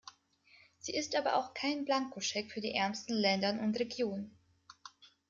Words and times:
Sie 0.79 0.95
ist 0.95 1.15
aber 1.15 1.35
auch 1.35 1.53
kein 1.53 1.85
Blankoscheck 1.85 2.51
für 2.51 2.59
die 2.59 2.73
ärmsten 2.73 3.13
Ländern 3.13 3.59
und 3.59 3.77
Regionen. 3.77 4.35